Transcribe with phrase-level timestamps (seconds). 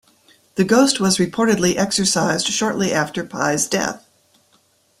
[0.55, 4.03] The ghost was reportedly exorcised shortly after Pye's death.